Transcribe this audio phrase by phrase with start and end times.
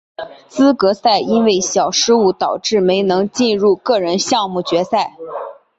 [0.47, 5.13] 资格赛因为小失误导致没能进入个人项目决赛。